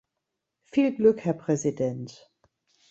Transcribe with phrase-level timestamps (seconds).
[0.65, 2.33] Viel Glück, Herr Präsident!